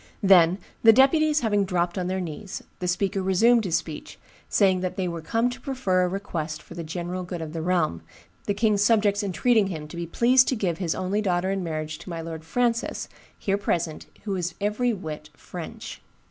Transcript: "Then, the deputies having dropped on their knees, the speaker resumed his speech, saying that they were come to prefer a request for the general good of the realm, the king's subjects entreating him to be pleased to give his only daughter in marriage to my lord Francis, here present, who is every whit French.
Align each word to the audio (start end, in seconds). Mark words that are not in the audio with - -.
"Then, 0.23 0.57
the 0.81 0.91
deputies 0.91 1.41
having 1.41 1.63
dropped 1.63 1.95
on 1.95 2.07
their 2.07 2.19
knees, 2.19 2.63
the 2.79 2.87
speaker 2.87 3.21
resumed 3.21 3.65
his 3.65 3.77
speech, 3.77 4.17
saying 4.49 4.79
that 4.79 4.95
they 4.97 5.07
were 5.07 5.21
come 5.21 5.47
to 5.51 5.61
prefer 5.61 6.01
a 6.01 6.07
request 6.07 6.59
for 6.63 6.73
the 6.73 6.83
general 6.83 7.21
good 7.21 7.39
of 7.39 7.53
the 7.53 7.61
realm, 7.61 8.01
the 8.47 8.55
king's 8.55 8.83
subjects 8.83 9.21
entreating 9.21 9.67
him 9.67 9.87
to 9.89 9.95
be 9.95 10.07
pleased 10.07 10.47
to 10.47 10.55
give 10.55 10.79
his 10.79 10.95
only 10.95 11.21
daughter 11.21 11.51
in 11.51 11.63
marriage 11.63 11.99
to 11.99 12.09
my 12.09 12.19
lord 12.19 12.43
Francis, 12.43 13.09
here 13.37 13.59
present, 13.59 14.07
who 14.23 14.35
is 14.35 14.55
every 14.59 14.91
whit 14.91 15.29
French. 15.35 16.01